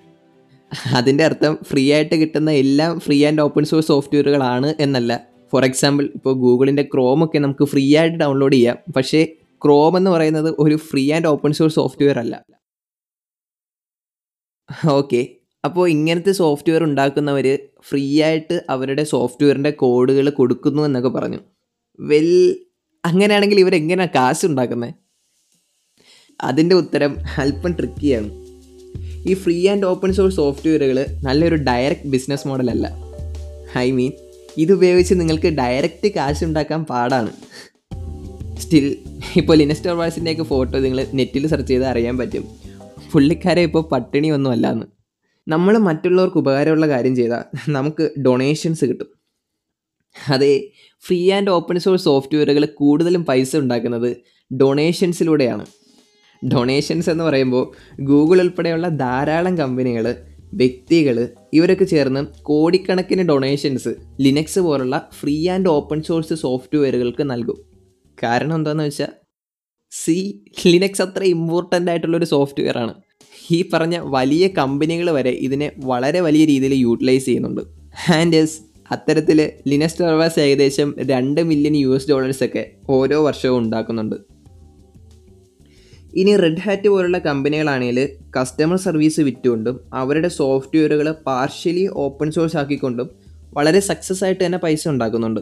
അതിന്റെ 0.97 1.25
അർത്ഥം 1.25 1.59
ഫ്രീ 1.71 1.93
ആയിട്ട് 1.93 2.15
കിട്ടുന്ന 2.15 2.51
എല്ലാം 2.51 3.01
ഫ്രീ 3.01 3.25
ആൻഡ് 3.25 3.41
ഓപ്പൺ 3.41 3.65
സോഴ്സ് 3.65 3.89
സോഫ്റ്റ്വെയറുകളാണ് 3.89 4.75
എന്നല്ല. 4.81 5.27
ഫോർ 5.53 5.65
എക്സാമ്പിൾ 5.65 6.11
ഇപ്പോൾ 6.15 6.35
ഗൂഗിളിന്റെ 6.35 6.83
ക്രോമൊക്കെ 6.83 7.39
നമുക്ക് 7.39 7.65
ഫ്രീ 7.65 7.97
ആയിട്ട് 7.97 8.17
ഡൗൺലോഡ് 8.17 8.53
ചെയ്യാം. 8.53 8.79
പക്ഷേ 8.97 9.25
ക്രോം 9.65 9.97
എന്ന് 9.97 10.11
പറയുന്നത് 10.11 10.55
ഒരു 10.59 10.77
free 10.77 11.13
and 11.13 11.27
open 11.27 11.53
source 11.53 11.75
software 11.75 12.19
അല്ല. 12.19 12.35
ഓക്കെ 14.91 15.27
അപ്പോൾ 15.65 15.89
ഇങ്ങനത്തെ 15.89 16.33
സോഫ്റ്റ്വെയർ 16.33 16.85
ഉണ്ടാക്കുന്നവർ 16.85 17.59
ഫ്രീ 17.89 18.23
ആയിട്ട് 18.23 18.63
അവരുടെ 18.71 19.05
സോഫ്റ്റ്വെയറിന്റെ 19.05 19.71
കോഡുകൾ 19.71 20.31
കൊടുക്കുന്നു 20.31 20.83
എന്നൊക്കെ 20.83 21.09
പറഞ്ഞു. 21.09 21.39
വെൽ 22.01 22.57
അങ്ങനെയാണെങ്കിൽ 23.05 23.61
ഇവരെങ്ങനെയാണ് 23.61 24.09
കാശ് 24.15 24.47
ഉണ്ടാക്കുന്നത് 24.47 25.04
അതിന്റെ 26.41 26.75
ഉത്തരം 26.75 27.17
അല്പം 27.39 27.73
ട്രിക്കിയാണ് 27.73 28.31
ഈ 29.29 29.35
ഫ്രീ 29.35 29.69
ആൻഡ് 29.69 29.85
ഓപ്പൺ 29.85 30.13
സോഴ്സ് 30.13 30.37
സോഫ്റ്റ്വെയറുകൾ 30.37 31.07
നല്ലൊരു 31.23 31.55
ഡയറക്റ്റ് 31.55 32.05
ബിസിനസ് 32.05 32.49
മോഡലല്ല 32.49 32.91
ഐ 33.79 33.91
മീൻ 33.91 34.13
ഇതുപയോഗിച്ച് 34.57 35.15
നിങ്ങൾക്ക് 35.15 35.47
ഡയറക്റ്റ് 35.47 36.13
കാശ് 36.13 36.45
ഉണ്ടാക്കാൻ 36.45 36.85
പാടാണ്. 36.85 37.33
സ്റ്റിൽ 38.59 38.99
ഇപ്പോൾ 39.37 39.57
ലിനസ്റ്റർ 39.57 39.93
വാഴ്സിന്റെയൊക്കെ 39.93 40.43
ഫോട്ടോ 40.43 40.79
നിങ്ങൾ 40.79 41.07
നെറ്റിൽ 41.15 41.47
സെർച്ച് 41.47 41.69
ചെയ്താൽ 41.69 41.89
അറിയാൻ 41.89 42.19
പറ്റും. 42.19 42.49
പുള്ളിക്കാരെ 43.13 43.63
ഇപ്പോൾ 43.63 43.89
പട്ടിണി 43.93 44.29
ഒന്നും 44.29 44.51
അല്ലാന്ന്. 44.51 44.87
നമ്മൾ 45.49 45.79
മറ്റുള്ളവർക്ക് 45.79 46.37
ഉപകാരമുള്ള 46.37 46.89
കാര്യം 46.89 47.17
ചെയ്താൽ 47.17 47.43
നമുക്ക് 47.69 48.11
ഡൊണേഷൻസ് 48.21 48.85
കിട്ടും. 48.85 49.07
അതെ 50.29 50.71
ഫ്രീ 51.07 51.31
ആൻഡ് 51.31 51.51
ഓപ്പൺ 51.51 51.79
സോഴ്സ് 51.79 52.05
സോഫ്റ്റ്വെയറുകൾ 52.05 52.65
കൂടുതലും 52.65 53.25
പൈസ 53.25 53.57
ഉണ്ടാക്കുന്നത് 53.57 54.17
ഡൊണേഷൻസിലൂടെയാണ് 54.55 55.67
ഡൊണേഷൻസ് 56.53 57.11
എന്ന് 57.11 57.25
പറയുമ്പോൾ 57.25 57.75
ഗൂഗിൾ 58.01 58.41
ഉൾപ്പെടെയുള്ള 58.41 58.89
ധാരാളം 58.89 59.59
കമ്പനികൾ 59.59 60.17
വ്യക്തികൾ 60.55 61.29
ഇവരൊക്കെ 61.53 61.85
ചേർന്ന് 61.85 62.27
കോടിക്കണക്കിന് 62.43 63.23
ഡൊണേഷൻസ് 63.23 63.95
ലിനക്സ് 64.21 64.61
പോലുള്ള 64.61 65.11
ഫ്രീ 65.21 65.49
ആൻഡ് 65.49 65.69
ഓപ്പൺ 65.69 66.03
സോഴ്സ് 66.03 66.35
സോഫ്റ്റ്വെയറുകൾക്ക് 66.35 67.31
നൽകും. 67.31 67.57
കാരണം 68.23 68.55
എന്താണെന്ന് 68.55 68.85
വെച്ചാൽ 68.85 69.09
സി 69.93 70.43
ലിനക്സ് 70.67 71.03
അത്ര 71.03 71.25
ഇമ്പോർട്ടന്റ് 71.25 71.91
ആയിട്ടുള്ളൊരു 71.91 72.25
സോഫ്റ്റ്വെയർ 72.25 72.79
ആണ്. 72.79 72.95
ഈ 73.51 73.71
പറഞ്ഞ 73.73 73.99
വലിയ 73.99 74.49
കമ്പനികൾ 74.49 75.11
വരെ 75.11 75.31
ഇതിനെ 75.31 75.73
വളരെ 75.77 76.21
വലിയ 76.21 76.45
രീതിയിൽ 76.45 76.75
യൂട്ടിലൈസ് 76.75 77.27
ചെയ്യുന്നുണ്ട്. 77.27 77.61
ആൻഡ് 78.13 78.37
എസ് 78.37 78.61
അത്തരത്തിൽ 78.93 79.51
ലിനക്സ് 79.67 79.99
ടെർവാസ് 80.01 80.41
ഏകദേശം 80.41 80.95
രണ്ട് 81.01 81.41
മില്യൺ 81.41 81.77
യു 81.77 81.95
എസ് 81.95 82.11
ഡോളേഴ്സൊക്കെ 82.11 82.71
ഓരോ 82.89 83.25
വർഷവും 83.25 83.59
ഉണ്ടാക്കുന്നുണ്ട്. 83.59 84.34
ഇനി 86.17 86.37
റെഡ് 86.37 86.61
ഹാറ്റ് 86.61 86.89
പോലുള്ള 86.89 87.19
കമ്പനികളാണെങ്കിൽ 87.19 88.09
കസ്റ്റമർ 88.37 88.77
സർവീസ് 88.77 89.21
വിറ്റുകൊണ്ടും 89.21 89.81
അവരുടെ 89.95 90.29
സോഫ്റ്റ്വെയറുകൾ 90.29 91.13
പാർഷ്യലി 91.27 91.89
ഓപ്പൺ 91.93 92.31
സോഴ്സ് 92.31 92.57
ആക്കിക്കൊണ്ടും 92.57 93.11
വളരെ 93.55 93.81
സക്സസ് 93.81 94.25
ആയിട്ട് 94.25 94.47
തന്നെ 94.47 94.59
പൈസ 94.59 94.89
ഉണ്ടാക്കുന്നുണ്ട്. 94.89 95.41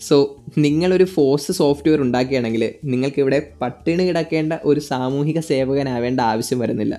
സോ 0.00 0.16
നിങ്ങളൊരു 0.58 1.04
ഫോഴ്സ് 1.04 1.52
സോഫ്റ്റ്വെയർ 1.52 2.00
ഉണ്ടാക്കുകയാണെങ്കിൽ 2.00 2.74
നിങ്ങൾക്കിവിടെ 2.84 3.52
പട്ടിണി 3.62 4.04
കിടക്കേണ്ട 4.08 4.52
ഒരു 4.64 4.80
സാമൂഹിക 4.80 5.40
സേവകനാവേണ്ട 5.40 6.20
ആവശ്യം 6.20 6.58
വരുന്നില്ല. 6.58 6.94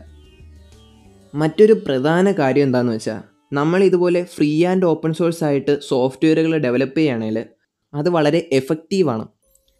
മറ്റൊരു 1.33 1.73
പ്രധാന 1.73 2.31
കാര്യം 2.31 2.63
എന്താണെന്ന് 2.63 2.93
വെച്ചാൽ 2.93 3.21
നമ്മൾ 3.53 3.83
ഇതുപോലെ 3.83 4.23
ഫ്രീ 4.35 4.65
ആൻഡ് 4.65 4.85
ഓപ്പൺ 4.85 5.13
സോഴ്സ് 5.13 5.43
ആയിട്ട് 5.43 5.79
സോഫ്റ്റ്വെയറുകൾ 5.87 6.57
ഡെവലപ്പ് 6.57 6.97
ചെയ്യുകയാണെങ്കിൽ 6.97 7.45
അത് 7.93 8.09
വളരെ 8.09 8.49
എഫക്റ്റീവാണ് 8.51 9.34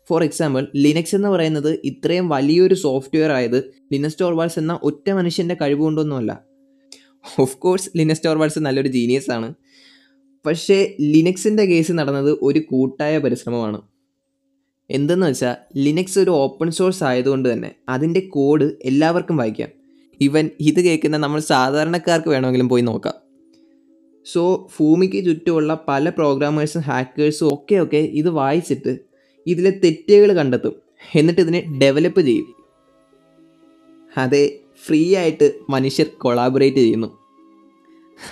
ഫോർ 0.09 0.23
എക്സാമ്പിൾ 0.23 0.67
ലിനക്സ് 0.75 1.15
എന്ന് 1.15 1.27
പറയുന്നത് 1.27 1.79
ഇത്രയും 1.83 2.29
വലിയൊരു 2.29 2.73
സോഫ്റ്റ്വെയർ 2.73 3.31
ആയത് 3.31 3.73
ലിനസ് 3.93 4.17
ടോർവാൾസ് 4.21 4.59
എന്ന 4.59 4.79
ഒറ്റ 4.83 5.09
മനുഷ്യന്റെ 5.09 5.57
കഴിവുകൊണ്ടൊന്നുമല്ല. 5.61 6.41
ഓഫ് 7.39 7.57
കോഴ്സ് 7.57 7.89
ലിനസ് 7.97 8.21
ടോർവാൾസ് 8.25 8.59
നല്ലൊരു 8.59 8.87
ജീനിയസ് 8.87 9.31
ആണ്. 9.31 9.53
പക്ഷേ 10.45 10.95
ലിനക്സിന്റെ 11.01 11.65
കേസ് 11.65 11.91
നടന്നത് 11.91 12.37
ഒരു 12.41 12.59
കൂട്ടായ 12.59 13.17
പരിശ്രമമാണ്. 13.17 13.81
എന്തെന്ന് 14.89 15.27
വെച്ചാൽ 15.27 15.55
ലിനക്സ് 15.77 16.19
ഒരു 16.19 16.29
ഓപ്പൺ 16.29 16.71
സോഴ്സ് 16.71 17.03
ആയതുകൊണ്ട് 17.03 17.53
തന്നെ 17.53 17.75
അതിന്റെ 17.89 18.19
കോഡ് 18.19 18.63
എല്ലാവർക്കും 18.63 19.37
വായിക്കാം. 19.37 19.69
ഇവൻ 20.21 20.49
ഇത് 20.59 20.81
കേൾക്കുന്ന 20.81 21.17
നമ്മൾ 21.17 21.39
സാധാരണക്കാർക്ക് 21.39 22.27
വേണമെങ്കിലും 22.27 22.69
പോയി 22.69 22.81
നോക്കാം. 22.81 23.13
സോ 24.25 24.69
ഭൂമിക്ക് 24.79 25.25
ചുറ്റുമുള്ള 25.25 25.85
പല 25.87 26.09
പ്രോഗ്രാമേഴ്സും 26.09 26.81
ഹാക്കേഴ്സും 26.81 27.47
ഒക്കെ 27.53 27.75
ഒക്കെ 27.75 27.97
ഇത് 27.97 28.29
വായിച്ചിട്ട് 28.29 29.14
ഇതിലെ 29.47 29.69
തെറ്റുകൾ 29.69 30.33
കണ്ടെത്തും. 30.33 30.75
എന്നിട്ട് 31.15 31.41
ഇതിനെ 31.41 31.79
ഡെവലപ്പ് 31.81 32.21
ചെയ്യും. 32.21 32.55
അതെ 34.17 34.59
ഫ്രീ 34.85 35.15
ആയിട്ട് 35.15 35.59
മനുഷ്യർ 35.69 36.05
കൊളാബറേറ്റ് 36.17 36.77
ചെയ്യുന്നു. 36.77 37.17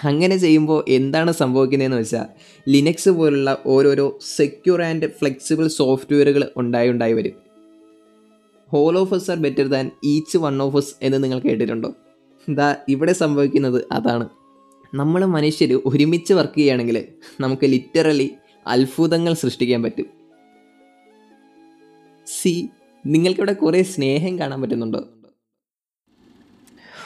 അങ്ങനെ 0.04 0.38
ചെയ്യുമ്പോൾ 0.38 0.86
എന്താണ് 0.90 1.32
സംഭവിക്കുന്നതെന്ന് 1.32 1.98
വെച്ചാൽ 1.98 2.26
ലിനക്സ് 2.70 3.10
പോലുള്ള 3.10 3.58
ഓരോരോ 3.66 4.20
സെക്യൂർ 4.36 4.82
ആൻഡ് 4.82 5.08
ഫ്ലെക്സിബിൾ 5.08 5.68
സോഫ്റ്റ്വെയറുകൾ 5.68 6.52
ഉണ്ടായി 6.58 6.90
ഉണ്ടായി 6.90 7.14
വരും. 7.14 7.34
Whole 8.70 8.98
of 8.98 9.14
us 9.14 9.32
are 9.32 9.38
better 9.38 9.68
than 9.68 9.92
each 10.04 10.38
one 10.38 10.62
of 10.62 10.78
us 10.78 10.96
എന്ന് 11.02 11.24
നിങ്ങൾ 11.24 11.40
കേട്ടിട്ടുണ്ടോ? 11.40 11.94
ഇതാ 12.50 12.76
ഇവിടെ 12.90 13.14
സംഭവിക്കുന്നത് 13.14 13.84
അതാണ്. 13.92 14.30
നമ്മൾ 14.96 15.26
മനുഷ്യർ 15.26 15.82
ഒരുമിച്ച് 15.86 16.34
വർക്ക് 16.34 16.54
ചെയ്യുകയാണെങ്കിൽ 16.54 17.06
നമുക്ക് 17.40 17.66
ലിറ്ററലി 17.66 18.32
അത്ഭുതങ്ങൾ 18.68 19.34
സൃഷ്ടിക്കാൻ 19.34 19.84
പറ്റും. 19.84 20.23
സി 22.42 22.70
നിങ്ങൾക്കിവിടെ 23.06 23.54
കുറേ 23.54 23.84
സ്നേഹം 23.84 24.40
കാണാൻ 24.40 24.62
പറ്റുന്നുണ്ടോ. 24.62 25.10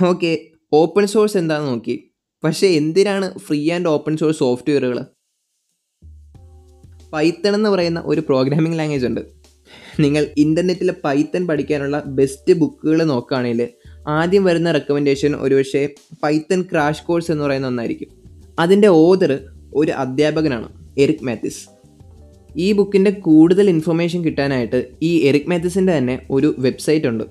ഓക്കെ 0.06 0.40
ഓപ്പൺ 0.74 1.08
സോഴ്സ് 1.08 1.38
എന്താണെന്ന് 1.38 1.72
നോക്കി. 1.72 2.12
പക്ഷേ 2.44 2.68
എന്തിനാണ് 2.68 3.40
ഫ്രീ 3.40 3.72
ആൻഡ് 3.72 3.88
ഓപ്പൺ 3.88 4.18
സോഴ്സ് 4.18 4.40
സോഫ്റ്റ്വെയറുകൾ 4.40 5.06
പൈത്തൺ 7.14 7.56
എന്ന് 7.56 7.70
പറയുന്ന 7.70 8.04
ഒരു 8.06 8.22
പ്രോഗ്രാമിംഗ് 8.22 8.80
ലാംഗ്വേജ് 8.80 9.06
ഉണ്ട്. 9.06 9.22
നിങ്ങൾ 10.00 10.28
ഇന്റർനെറ്റിൽ 10.38 10.92
പൈത്തൺ 11.04 11.48
പഠിക്കാനുള്ള 11.48 12.04
ബെസ്റ്റ് 12.06 12.54
ബുക്കുകൾ 12.54 13.04
നോക്കുകയാണെങ്കിൽ 13.04 13.70
ആദ്യം 14.08 14.44
വരുന്ന 14.44 14.72
റെക്കമെൻഡേഷൻ 14.72 15.36
ഒരുപക്ഷെ 15.36 15.96
പൈത്തൺ 16.24 16.62
ക്രാഷ് 16.62 17.04
കോഴ്സ് 17.04 17.32
എന്ന് 17.32 17.44
പറയുന്ന 17.44 17.68
ഒന്നായിരിക്കും. 17.68 18.08
അതിന്റെ 18.60 18.88
ഓതർ 18.88 19.40
ഒരു 19.74 19.92
അധ്യാപകനാണ് 19.92 20.96
എറിക് 20.98 21.26
മാത്തിസ് 21.26 21.77
ഈ 22.56 22.72
ബുക്കിന്റെ 22.72 23.12
കൂടുതൽ 23.12 23.70
ഇൻഫർമേഷൻ 23.70 24.24
കിട്ടാനായിട്ട് 24.24 24.88
ഈ 25.02 25.18
എറിക് 25.28 25.50
മാത്തിസിന്റെ 25.50 25.98
തന്നെ 25.98 26.20
ഒരു 26.32 26.56
വെബ്സൈറ്റ് 26.60 27.08
ഉണ്ട്. 27.08 27.24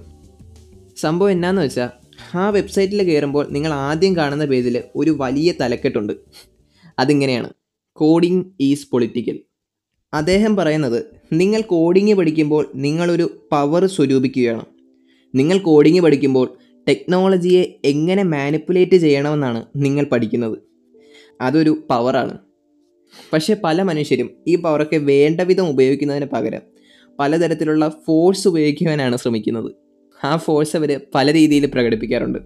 സംഭവം 0.97 1.31
എന്നാന്ന് 1.31 1.63
വെച്ചാൽ 1.63 1.89
ആ 2.35 2.51
വെബ്സൈറ്റിൽ 2.51 3.03
കയറുമ്പോൾ 3.03 3.47
നിങ്ങൾ 3.51 3.73
ആദ്യം 3.73 4.17
കാണുന്ന 4.17 4.45
പേജിൽ 4.45 4.83
ഒരു 4.97 5.11
വലിയ 5.11 5.53
തലക്കെട്ടുണ്ട്. 5.61 6.13
അതിങ്ങനെയാണ്. 6.99 7.51
കോഡിംഗ് 7.93 8.47
ഈസ് 8.61 8.89
പൊളിറ്റിക്കൽ 8.93 9.39
അദ്ദേഹം 10.15 10.57
പറയുന്നത് 10.57 11.05
നിങ്ങൾ 11.33 11.61
കോഡിങ് 11.61 12.15
പഠിക്കുമ്പോൾ 12.15 12.73
നിങ്ങളൊരു 12.75 13.47
പവർ 13.53 13.87
സ്വരൂപിക്കുകയാണ്. 13.87 14.65
നിങ്ങൾ 15.35 15.59
കോഡിങ് 15.59 16.01
പഠിക്കുമ്പോൾ 16.01 16.59
ടെക്നോളജിയെ 16.89 17.81
എങ്ങനെ 17.85 18.23
മാനിപ്പുലേറ്റ് 18.23 18.97
ചെയ്യണമെന്നാണ് 18.97 19.65
നിങ്ങൾ 19.77 20.05
പഠിക്കുന്നത്. 20.05 20.59
അതൊരു 21.41 21.87
പവറാണ് 21.91 22.46
പക്ഷേ 23.33 23.57
പല 23.65 23.83
മനുഷ്യരും 23.83 24.31
ഈ 24.49 24.57
പവറൊക്കെ 24.57 24.97
വേണ്ട 24.97 25.41
വിധം 25.41 25.69
ഉപയോഗിക്കുന്നതിന് 25.69 26.27
പകരം 26.27 26.61
പലതരത്തിലുള്ള 27.19 27.89
ഫോഴ്സ് 28.07 28.49
ഉപയോഗിക്കുവാനാണ് 28.49 29.17
ശ്രമിക്കുന്നത്. 29.17 29.73
ആ 30.25 30.37
ഫോഴ്സ് 30.37 30.77
അവർ 30.77 31.01
പല 31.15 31.33
രീതിയിൽ 31.33 31.67
പ്രകടിപ്പിക്കാറുണ്ട്. 31.67 32.39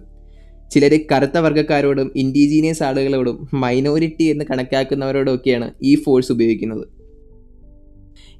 ചിലർ 0.71 0.99
കറുത്ത 1.11 1.37
വർഗക്കാരോടും 1.37 2.11
ഇൻഡിജീനിയസ് 2.15 2.83
ആളുകളോടും 2.83 3.49
മൈനോറിറ്റി 3.53 4.23
എന്ന് 4.23 4.45
കണക്കാക്കുന്നവരോടും 4.45 5.35
ഒക്കെയാണ് 5.35 5.73
ഈ 5.83 5.95
ഫോഴ്സ് 5.95 6.31
ഉപയോഗിക്കുന്നത്. 6.31 6.87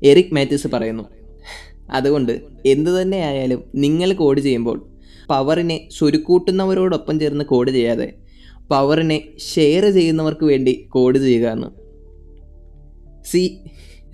എറിക് 0.04 0.34
മാത്യൂസ് 0.34 0.68
പറയുന്നു 0.68 1.04
അതുകൊണ്ട് 1.92 2.42
എന്തു 2.66 3.02
തന്നെ 3.02 3.18
ആയാലും 3.18 3.64
നിങ്ങൾ 3.76 4.14
കോഡ് 4.14 4.42
ചെയ്യുമ്പോൾ 4.42 4.88
പവറിനെ 5.30 5.88
സ്വരുക്കൂട്ടുന്നവരോടൊപ്പം 5.92 7.20
ചേർന്ന് 7.20 7.46
കോഡ് 7.46 7.72
ചെയ്യാതെ 7.72 8.14
പവറിനെ 8.72 9.28
ഷെയർ 9.56 9.90
ചെയ്യുന്നവർക്ക് 9.90 10.46
വേണ്ടി 10.46 10.74
കോഡ് 10.74 11.18
ചെയ്യുക 11.18 11.48
എന്ന്. 11.48 11.68
സി 13.32 13.44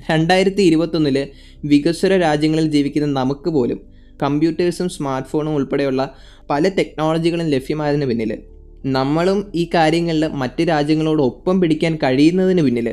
രണ്ടായിരത്തി 0.10 0.62
ഇരുപത്തൊന്നിൽ 0.62 1.18
വികസ്വര 1.66 2.18
രാജ്യങ്ങളിൽ 2.18 2.68
ജീവിക്കുന്ന 2.76 3.08
നമുക്ക് 3.20 3.50
പോലും 3.50 3.80
കമ്പ്യൂട്ടേഴ്സും 4.24 4.90
സ്മാർട്ട് 4.90 5.30
ഫോണും 5.30 5.56
ഉൾപ്പെടെയുള്ള 5.56 6.02
പല 6.50 6.68
ടെക്നോളജികളും 6.68 7.48
ലഭ്യമായതിന് 7.48 8.06
പിന്നിൽ 8.06 8.32
നമ്മളും 8.86 9.40
ഈ 9.56 9.70
കാര്യങ്ങളിൽ 9.76 10.26
മറ്റ് 10.42 10.64
രാജ്യങ്ങളോട് 10.68 11.22
ഒപ്പം 11.22 11.62
പിടിക്കാൻ 11.62 11.96
കഴിയുന്നതിന് 12.04 12.62
പിന്നിൽ 12.62 12.88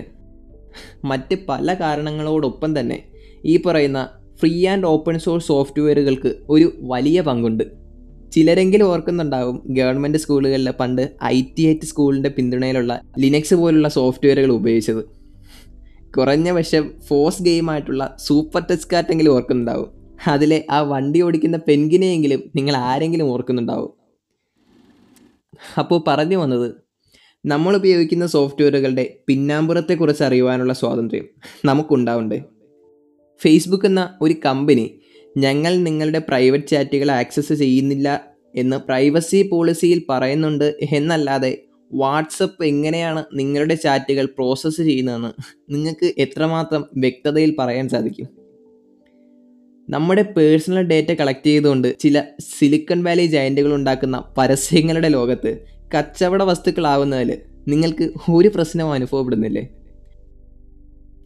മറ്റ് 1.04 1.34
പല 1.48 1.74
കാരണങ്ങളോടൊപ്പം 1.74 2.80
തന്നെ 2.80 2.98
ഈ 3.44 3.56
പറയുന്ന 3.66 4.00
ഫ്രീ 4.40 4.66
ആൻഡ് 4.66 4.86
ഓപ്പൺ 4.86 5.18
സോഴ്സ് 5.18 5.46
സോഫ്റ്റ്വെയറുകൾക്ക് 5.46 6.30
ഒരു 6.48 6.66
വലിയ 6.92 7.20
പങ്കുണ്ട്. 7.20 7.64
ചിലരെങ്കിലും 8.32 8.86
ഓർക്കുന്നുണ്ടാവും 8.92 9.56
ഗവൺമെന്റ് 9.78 10.18
സ്കൂളുകളിൽ 10.18 10.70
പണ്ട് 10.80 11.02
ഐ 11.24 11.36
ടി 11.58 11.64
ഐറ്റ് 11.70 11.88
സ്കൂളിന്റെ 11.90 12.28
പിന്തുണയിലുള്ള 12.28 12.92
ലിനക്സ് 13.18 13.54
പോലുള്ള 13.54 13.88
സോഫ്റ്റ്വെയറുകൾ 13.88 14.52
ഉപയോഗിച്ചത്. 14.52 15.02
കുറഞ്ഞ 16.16 16.50
വശം 16.50 17.00
ഫോഴ്സ് 17.08 17.42
ഗെയിമായിട്ടുള്ള 17.42 18.16
സൂപ്പർ 18.18 18.62
ടച്ച് 18.70 18.88
കാറ്റെങ്കിലും 18.92 19.30
ഓർക്കുന്നുണ്ടാവും. 19.30 19.88
അതിലെ 20.28 20.66
ആ 20.70 20.80
വണ്ടി 20.80 21.20
ഓടിക്കുന്ന 21.20 21.56
പെൻകിനെയെങ്കിലും 21.56 22.52
നിങ്ങൾ 22.56 22.76
ആരെങ്കിലും 22.76 23.24
ഓർക്കുന്നുണ്ടാവും. 23.24 23.92
അപ്പോൾ 25.78 26.04
പറഞ്ഞു 26.06 26.36
വന്നത് 26.36 26.74
നമ്മൾ 27.46 27.76
ഉപയോഗിക്കുന്ന 27.76 28.26
സോഫ്റ്റ്വെയറുകളുടെ 28.26 29.16
പിന്നാമ്പുറത്തെക്കുറിച്ച് 29.28 30.24
അറിയുവാനുള്ള 30.24 30.72
സ്വാതന്ത്ര്യം 30.72 31.24
നമുക്കുണ്ടാവണ്ടേ. 31.64 32.42
ഫേസ്ബുക്ക് 33.42 33.86
എന്ന 33.86 34.18
ഒരു 34.22 34.34
കമ്പനി 34.44 35.00
ഞങ്ങൾ 35.36 35.76
നിങ്ങളുടെ 35.76 36.18
പ്രൈവറ്റ് 36.18 36.66
ചാറ്റുകൾ 36.66 37.10
ആക്സസ് 37.10 37.52
ചെയ്യുന്നില്ല 37.52 38.24
എന്ന് 38.56 38.76
പ്രൈവസി 38.76 39.48
പോളിസിയിൽ 39.52 40.02
പറയുന്നുണ്ട് 40.08 40.78
എന്നല്ലാതെ 40.92 41.63
വാട്സപ്പ് 41.92 42.64
എങ്ങനെയാണ് 42.64 43.24
നിങ്ങളുടെ 43.34 43.74
ചാറ്റുകൾ 43.74 44.24
പ്രോസസ്സ് 44.24 44.82
ചെയ്യുന്നതെന്ന് 44.82 45.30
നിങ്ങൾക്ക് 45.74 46.14
എത്രമാത്രം 46.18 46.84
വ്യക്തതയിൽ 46.96 47.56
പറയാൻ 47.58 47.88
സാധിക്കും? 47.88 48.28
നമ്മുടെ 49.90 50.22
പേഴ്സണൽ 50.22 50.82
ഡേറ്റ 50.82 51.12
കളക്ട് 51.12 51.46
ചെയ്തുകൊണ്ട് 51.46 51.98
ചില 52.00 52.22
സിലിക്കൺ 52.58 53.04
വാലി 53.04 53.26
ജയന്റുകൾ 53.26 53.74
ഉണ്ടാക്കുന്ന 53.74 54.32
പരസ്യങ്ങളുടെ 54.38 55.08
ലോകത്ത് 55.08 55.66
കച്ചവട 55.94 56.42
വസ്തുക്കളാവുന്നതിൽ 56.42 57.38
നിങ്ങൾക്ക് 57.68 58.12
ഒരു 58.30 58.48
പ്രശ്നവും 58.48 58.92
അനുഭവപ്പെടുന്നില്ലേ? 58.92 59.68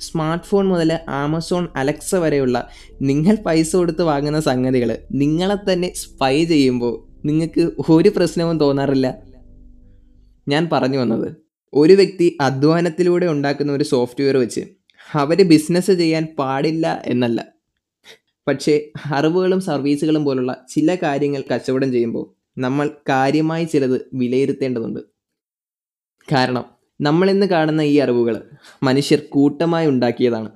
സ്മാർട്ട് 0.00 0.44
ഫോൺ 0.44 0.68
മുതൽ 0.68 0.98
ആമസോൺ 1.08 1.68
അലക്സ 1.76 2.14
വരെയുള്ള 2.14 2.68
നിങ്ങൾ 3.02 3.36
പൈസ 3.46 3.76
കൊടുത്ത് 3.76 4.02
വാങ്ങുന്ന 4.02 4.40
സംഗതികൾ 4.40 4.98
നിങ്ങളെ 5.12 5.72
തന്നെ 5.72 5.92
സ്പൈ 5.94 6.44
ചെയ്യുമ്പോൾ 6.44 7.26
നിങ്ങൾക്ക് 7.26 7.70
ഒരു 7.90 8.08
പ്രശ്നവും 8.08 8.60
തോന്നാറില്ല. 8.60 9.27
ഞാൻ 10.48 10.68
പറഞ്ഞു 10.72 10.98
വന്നത്. 10.98 11.36
ഒരു 11.74 11.92
വ്യക്തി 11.92 12.38
അധ്വാനത്തിലൂടെ 12.40 13.26
ഉണ്ടാക്കുന്ന 13.26 13.72
ഒരു 13.72 13.84
സോഫ്റ്റ്വെയർ 13.84 14.36
വെച്ച് 14.36 14.60
അവർ 15.14 15.42
ബിസിനസ് 15.42 15.90
ചെയ്യാൻ 15.90 16.28
പാടില്ല 16.38 17.02
എന്നല്ല. 17.06 17.44
പക്ഷേ 18.48 18.88
അറിവുകളും 19.06 19.60
സർവീസുകളും 19.60 20.24
പോലുള്ള 20.24 20.66
ചില 20.70 20.94
കാര്യങ്ങൾ 20.94 21.44
കച്ചവടം 21.54 21.92
ചെയ്യുമ്പോൾ 21.92 22.34
നമ്മൾ 22.60 22.90
കാര്യമായി 23.08 23.64
ചിലത് 23.64 24.06
വിലയിരുത്തേണ്ടതുണ്ട്. 24.14 25.00
കാരണം 26.32 26.64
നമ്മൾ 27.00 27.30
ഇന്ന് 27.30 27.46
കാണുന്ന 27.46 27.80
ഈ 27.80 27.96
അറിവുകൾ 27.96 28.42
മനുഷ്യർ 28.82 29.18
കൂട്ടമായി 29.18 29.86
ഉണ്ടാക്കിയതാണ്. 29.86 30.50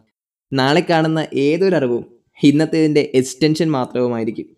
നാളെ 0.53 0.87
കാണുന്ന 0.91 1.27
ഏതൊരറിവും 1.35 2.05
ഇന്നത്തേതിന്റെ 2.43 3.11
എക്സ്റ്റൻഷൻ 3.15 3.71
മാത്രവുമായിരിക്കും. 3.71 4.57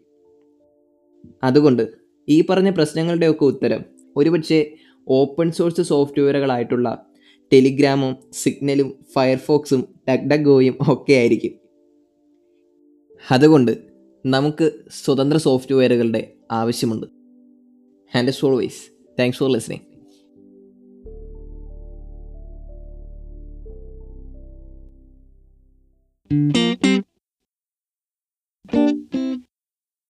അതുകൊണ്ട് 1.44 1.88
ഈ 2.28 2.44
പറഞ്ഞ 2.50 2.70
പ്രശ്നങ്ങളുടെയൊക്കെ 2.70 3.44
ഉത്തരം 3.44 3.84
ഒരുപക്ഷെ 4.16 4.74
ഓപ്പൺ 5.08 5.52
സോഴ്സ് 5.52 5.82
സോഫ്റ്റ്വെയറുകളായിട്ടുള്ള 5.82 7.06
ടെലിഗ്രാമും 7.52 8.16
സിഗ്നലും 8.32 9.04
ഫയർഫോക്സും 9.14 9.94
ഡഗ്ഡഗോയും 10.08 10.78
ഒക്കെ 10.88 11.12
ആയിരിക്കും. 11.12 11.52
അതുകൊണ്ട് 13.30 13.78
നമുക്ക് 14.26 14.72
സ്വതന്ത്ര 14.90 15.36
സോഫ്റ്റ്വെയറുകളുടെ 15.36 16.32
ആവശ്യമുണ്ട്. 16.50 17.06
And 18.16 18.28
as 18.28 18.46
always 18.46 18.90
thanks 19.18 19.38
for 19.38 19.52
listening 19.52 19.94